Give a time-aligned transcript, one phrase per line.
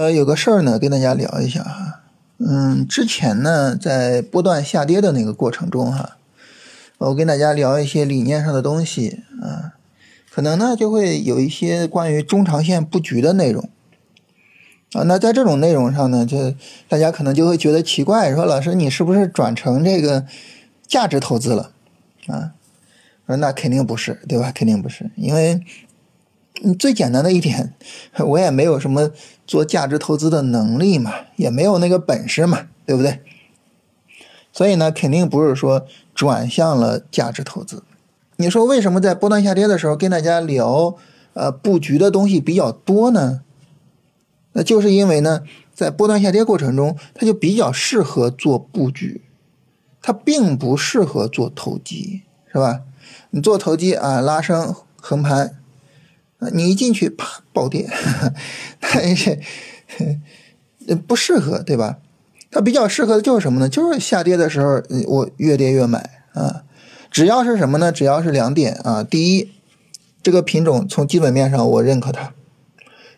[0.00, 2.00] 呃，有个事儿呢，跟大家聊一下哈。
[2.38, 6.16] 嗯，之前呢，在波段下跌的那个过程中哈，
[6.96, 9.76] 我跟大家聊一些理念上的东西啊，
[10.30, 13.68] 可能呢就会有一些关于中长线布局的内容
[14.94, 15.02] 啊。
[15.02, 16.54] 那在这种内容上呢，就
[16.88, 20.24] 大家可能就会觉得奇怪，说老师你是不是转成这个
[20.86, 21.72] 价值投资了
[22.28, 22.52] 啊？
[23.26, 24.50] 那肯定不是，对吧？
[24.50, 25.60] 肯定不是，因为。
[26.62, 27.74] 嗯，最简单的一点，
[28.18, 29.10] 我也没有什么
[29.46, 33.20] 做价值投资的能力嘛，也没有那个本事嘛，对不对？
[34.52, 37.82] 所以呢，肯定不是说转向了价值投资。
[38.36, 40.96] 你说为什么在波段下跌的时候跟大家聊
[41.34, 43.42] 呃布局的东西比较多呢？
[44.52, 45.42] 那就是因为呢，
[45.72, 49.22] 在波段下跌过程中，它就比较适合做布局，
[50.02, 52.80] 它并不适合做投机，是吧？
[53.30, 55.59] 你做投机啊，拉升横盘。
[56.52, 57.88] 你一进去啪暴跌，
[58.80, 59.38] 但是
[61.06, 61.98] 不适合，对吧？
[62.50, 63.68] 它比较适合的就是什么呢？
[63.68, 66.64] 就是下跌的时候，我越跌越买啊。
[67.10, 67.92] 只要是什么呢？
[67.92, 69.04] 只要是两点啊。
[69.04, 69.50] 第一，
[70.22, 72.32] 这个品种从基本面上我认可它；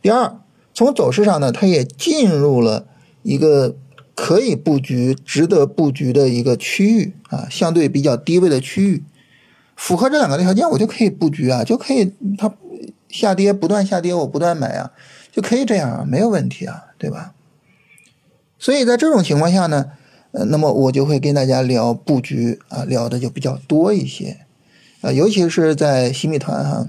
[0.00, 0.40] 第二，
[0.72, 2.86] 从走势上呢，它也进入了
[3.22, 3.76] 一个
[4.14, 9.04] 可以布局、值得布局的一个区域啊，相对比较低位的区域，
[9.76, 12.54] 符合这两个条件，我就可以布局啊，就可以它。
[13.08, 14.92] 下跌不断下跌，我不断买啊，
[15.32, 17.34] 就可以这样啊，没有问题啊，对吧？
[18.58, 19.92] 所以在这种情况下呢，
[20.32, 24.46] 呃，那么我就会跟大家聊布局啊，聊的就比较多一些
[25.00, 26.86] 啊，尤其是在新米团哈，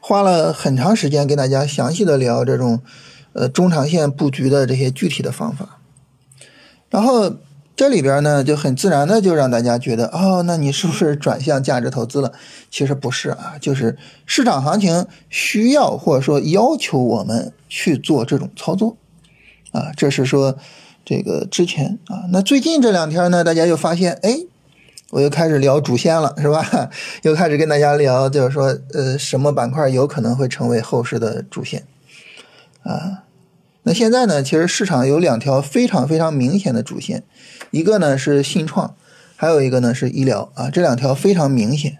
[0.00, 2.80] 花了很长时间跟大家详细的聊这种
[3.32, 5.78] 呃中长线布局的这些具体的方法，
[6.90, 7.36] 然后。
[7.80, 12.30] 这里边呢就很自然的就让大家觉得哦，那你是不是转向价值投资了？
[12.70, 18.98] 其实不是啊，就是市场行情需要或者说要求我们去做这种操作
[19.72, 19.92] 啊。
[19.96, 20.58] 这是说
[21.06, 24.40] 这个之前啊，那最近这两天呢，大家又发现哎，
[25.12, 26.90] 我又开始聊主线了，是吧？
[27.24, 31.84] 又开始跟大家聊，就是说呃，什么板块有可能会成为后市的主线
[32.82, 33.24] 啊？
[33.82, 37.22] 那现在呢，其实市场有两条非常非常明显的主线。
[37.70, 38.94] 一个呢是信创，
[39.36, 41.98] 还有一个呢是医疗啊，这两条非常明显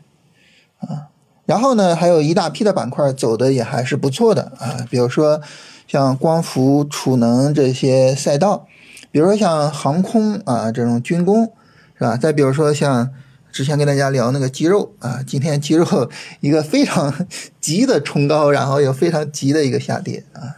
[0.79, 1.09] 啊。
[1.47, 5.41] 然后呢，还有一大批的板块走的也还是不错的啊，比如说
[5.89, 8.67] 像光伏、储能这些赛道，
[9.11, 11.53] 比如说像航空啊这种军工
[11.95, 12.17] 是吧？
[12.17, 13.11] 再比如说像
[13.51, 16.11] 之前跟大家聊那个肌肉啊，今天肌肉
[16.41, 17.27] 一个非常
[17.61, 20.55] 急的冲高，然后又非常急的一个下跌啊，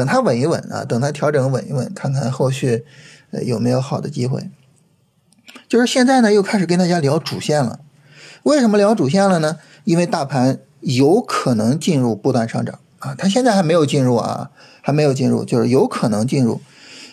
[0.00, 2.86] 等它稳一稳啊，等它调整稳一稳，看看后续。
[3.32, 4.48] 呃，有没有好的机会？
[5.68, 7.80] 就是现在呢，又开始跟大家聊主线了。
[8.44, 9.58] 为什么聊主线了呢？
[9.84, 14.50] 因为大盘有可能进入波段上涨啊，它现在还没有进入啊，
[14.80, 16.62] 还没有进入，就是有可能进入。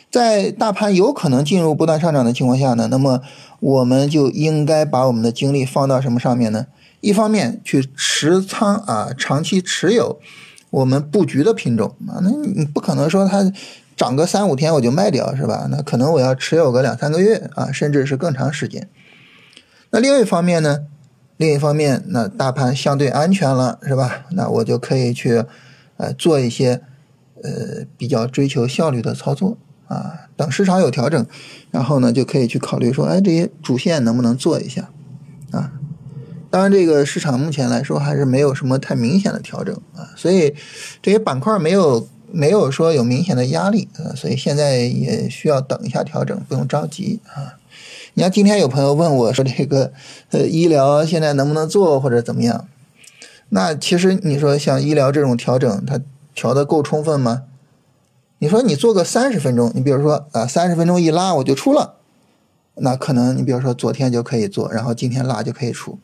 [0.09, 3.21] 在大盘有可能进入波段上涨的情况下呢，那么
[3.59, 6.67] 我们就应该把我们的精力放到什么上面呢？
[7.01, 10.19] 一方面去持仓啊，长期持有
[10.79, 13.51] 我们布局的品种啊，那你不可能说它。
[13.97, 15.67] 涨个三五天我就卖掉是吧？
[15.71, 18.87] 那可能我要持有个两三个月啊，甚至是更长时间。
[19.89, 20.85] 那另一方面呢？
[21.37, 24.27] 另一方面，那大盘相对安全了是吧？
[24.33, 25.43] 那我就可以去
[25.97, 26.79] 呃做一些
[27.41, 30.27] 呃比较追求效率的操作啊。
[30.35, 31.25] 等市场有调整，
[31.71, 34.91] 然后呢就可以去考虑说，哎，这些主线能不能做一下
[35.49, 35.71] 啊？
[36.49, 40.55] 当然，这个市场目前来说还是没有什么太明显的调整啊，所以
[41.01, 42.07] 这些板块没有。
[42.29, 47.55] 没有说有明显的压力啊，所以现在也需要等一下调整，不用着急啊。
[48.15, 49.93] 你看今天有朋友问我说这个
[50.31, 52.67] 呃医疗现在能不能做或者怎么样？
[53.47, 56.01] 那其实你说像医疗这种调整，它
[56.35, 57.43] 调的够充分吗？
[58.39, 61.93] 你说你做个三十分钟，你比如说啊三十分钟一拉我就出了，
[62.75, 65.97] 那可能你比如说昨天就可以做，然后今天拉就可以出。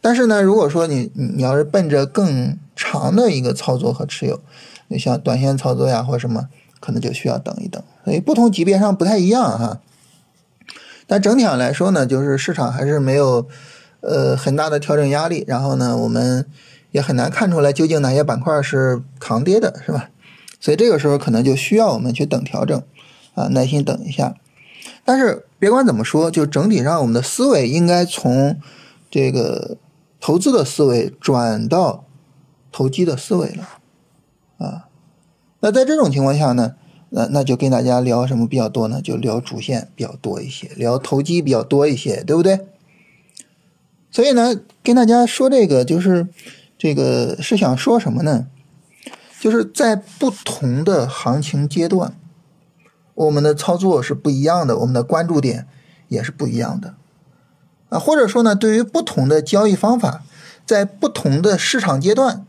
[0.00, 4.40] 但是呢，如果说你你要是奔着更长的一个操作和持有。
[4.90, 6.48] 你像短线操作呀，或什么，
[6.80, 7.82] 可能就需要等一等。
[8.06, 9.80] 所以不同级别上不太一样哈。
[11.06, 13.46] 但整体上来说呢，就是市场还是没有
[14.00, 15.44] 呃很大的调整压力。
[15.46, 16.46] 然后呢，我们
[16.90, 20.08] 也很难看出来究竟哪些板块是扛跌的，是吧？
[20.58, 22.82] 所以这个时候可能就需要我们去等调整
[23.34, 24.34] 啊，耐心等一下。
[25.04, 28.58] 但是别管怎么说，就整体上我们的思维应该从
[29.10, 29.76] 这个
[30.20, 32.04] 投资的思维转到
[32.72, 33.68] 投机的思维了。
[34.58, 34.88] 啊，
[35.60, 36.74] 那在这种情况下呢，
[37.10, 39.00] 那那就跟大家聊什么比较多呢？
[39.00, 42.66] 就聊主线比较多一些，聊投机比较多一些，对不对？
[44.10, 46.28] 所以呢，跟大家说这个就是
[46.76, 48.48] 这个是想说什么呢？
[49.40, 52.18] 就是在不同的行情阶段，
[53.14, 55.68] 我们的操作是不一样的，我们的关注点
[56.08, 56.96] 也是不一样的
[57.88, 57.98] 啊。
[57.98, 60.22] 或者说呢，对于不同的交易方法，
[60.66, 62.44] 在不同的市场阶段，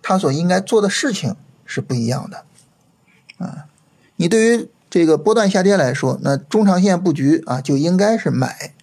[0.00, 2.44] 它所应该做的事情是不一样的
[3.38, 3.66] 啊。
[4.16, 8.74] 你对于这个波段下跌来说，那中长线布局啊就应该是买，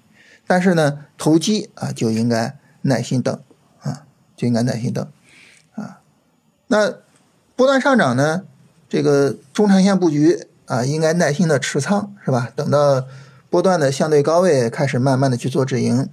[0.47, 3.39] 但是呢，投机啊就应该耐心等
[3.81, 5.07] 啊，就应该耐心等
[5.75, 6.01] 啊。
[6.67, 6.93] 那
[7.55, 8.43] 波段上涨呢，
[8.89, 12.51] 这个中长线布局啊，应该耐心的持仓，是吧？
[12.55, 13.05] 等到
[13.49, 16.07] 波段的相对高位开始慢慢的去做止盈，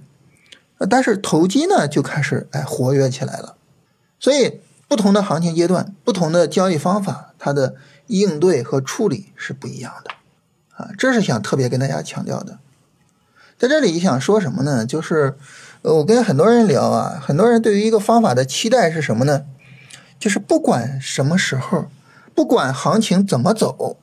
[0.89, 3.55] 但是投机呢就开始哎活跃起来了。
[4.19, 7.75] 所以不同的行情阶段，不同的交易方法，它的
[8.07, 10.11] 应对和处理是不一样的
[10.75, 12.57] 啊，这是想特别跟大家强调的。
[13.57, 14.85] 在这里想说什么呢？
[14.85, 15.35] 就是
[15.81, 19.45] 我跟很多人聊啊，很多人对于一个方法的期待是什么呢？
[20.19, 21.85] 就是不管什么时候，
[22.33, 23.97] 不管行情怎么走，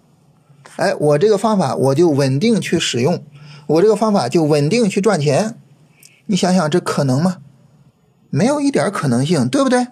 [0.76, 3.25] 哎，我这个方法我就稳定去使用，
[3.67, 5.56] 我这个方法就稳定去赚钱。
[6.26, 7.38] 你想想，这可能吗？
[8.31, 9.88] 没有一点可能性，对不对？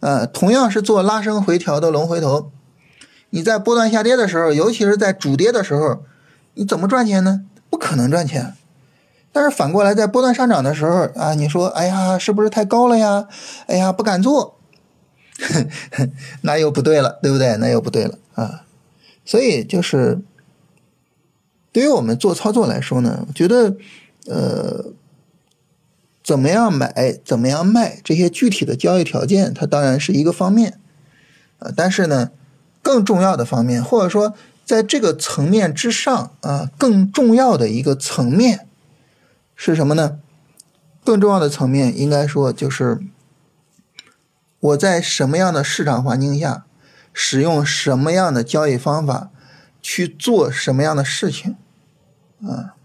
[0.00, 2.52] 呃，同样是做拉升回调的龙回头，
[3.30, 6.04] 你在波段下跌的时候，尤其是在主跌的时候，
[6.54, 7.42] 你怎么赚钱呢？
[7.68, 8.54] 不可能赚钱。
[9.32, 13.26] 但是反过来，在波段上涨的时候啊，你说，哎呀，是不是太高了呀？
[13.66, 14.58] 哎呀，不敢做。
[16.42, 17.56] 那又不对了，对不对？
[17.56, 18.65] 那又不对了啊！
[19.26, 20.20] 所以就是，
[21.70, 23.76] 对于我们做操作来说呢，我觉得，
[24.26, 24.92] 呃，
[26.24, 30.78] 怎么样买，怎么样卖，这些具体的交易条件，它当然是一个方面
[31.58, 31.70] 啊。
[31.76, 32.30] 但是呢，
[32.80, 34.32] 更重要的方面，或者说
[34.64, 38.66] 在这个层面之上啊，更重要的一个层面
[39.54, 40.18] 是什么呢？
[41.04, 43.00] 更重要的层面应该说就是。
[44.58, 46.64] 我在什么样的市场环境下，
[47.18, 49.30] 使用什么样的交易方法，
[49.80, 51.56] 去做什么样的事情，
[52.42, 52.76] 啊？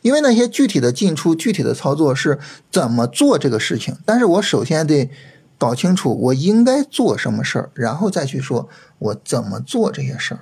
[0.00, 2.38] 因为那些具体的进出、具体的操作是
[2.72, 5.10] 怎么做这个事情，但是我首先得
[5.58, 10.40] 搞清楚我应该做什么事儿，然后再去说我怎么做这些事儿。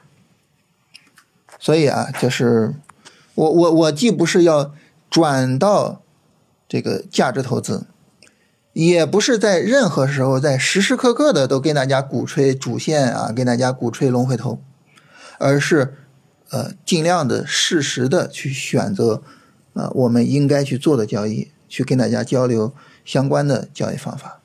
[1.59, 2.75] 所以啊，就是
[3.35, 4.73] 我我我既不是要
[5.11, 6.01] 转到
[6.69, 7.87] 这个价值投资。
[8.77, 14.61] 也不是在任何时候，在时时刻刻的都跟大家鼓吹主线啊，跟大家鼓吹龙回头，
[15.39, 15.95] 而是，
[16.51, 19.23] 呃，尽量的适时的去选择，
[19.73, 24.41] 啊，我们应该去做的交易，去跟大家交流相关的交易方法，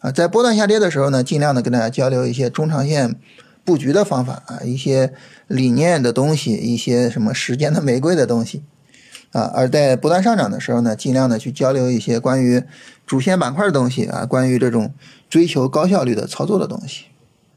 [0.00, 3.20] 啊，在波段下跌的时候呢，尽量的跟大家交流一些中长线
[3.62, 5.12] 布局的方法啊，一些
[5.48, 8.62] 理念的东西，一些什么时间的玫瑰的东西。
[9.32, 12.62] 啊，而在不断上涨的时候呢，尽量的去交流一些关于
[13.06, 14.92] 主线板块的东西啊，关于这种
[15.28, 17.06] 追求高效率的操作的东西。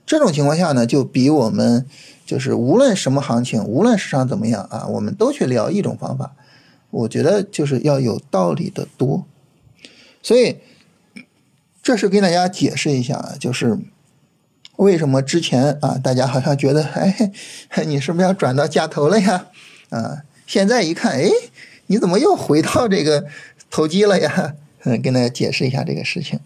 [0.05, 1.85] 这种情况下呢，就比我们
[2.25, 6.33] 就是无论什么行情，无论市场怎么样啊，我们都去聊一种方法，
[6.89, 9.25] 我觉得就是要有道理的多。
[10.21, 10.57] 所以，
[11.81, 13.77] 这是跟大家解释一下，就是
[14.77, 17.31] 为什么之前啊，大家好像觉得，哎，
[17.85, 19.47] 你是不是要转到价投了呀？
[19.89, 21.29] 啊，现在一看，哎。
[21.89, 23.25] 你怎么又回到这个
[23.69, 24.53] 投机了呀？
[24.83, 26.39] 嗯，跟大家解释一下这个事情。